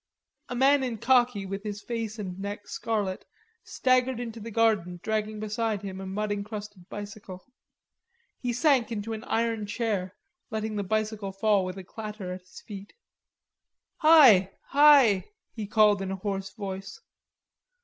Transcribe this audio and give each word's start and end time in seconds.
A 0.49 0.55
man 0.55 0.81
in 0.83 0.97
khaki, 0.97 1.45
with 1.45 1.61
his 1.61 1.79
face 1.83 2.17
and 2.17 2.39
neck 2.39 2.67
scarlet, 2.67 3.23
staggered 3.63 4.19
into 4.19 4.39
the 4.39 4.49
garden 4.49 4.99
dragging 5.03 5.39
beside 5.39 5.83
him 5.83 6.01
a 6.01 6.07
mud 6.07 6.31
encrusted 6.31 6.89
bicycle. 6.89 7.45
He 8.39 8.51
sank 8.51 8.91
into 8.91 9.13
an 9.13 9.23
iron 9.25 9.67
chair, 9.67 10.15
letting 10.49 10.75
the 10.75 10.83
bicycle 10.83 11.31
fall 11.31 11.63
with 11.63 11.77
a 11.77 11.83
clatter 11.83 12.33
at 12.33 12.41
his 12.41 12.61
feet. 12.61 12.93
"Hi, 13.97 14.49
hi," 14.69 15.29
he 15.53 15.67
called 15.67 16.01
in 16.01 16.09
a 16.09 16.15
hoarse 16.15 16.49
voice. 16.51 16.99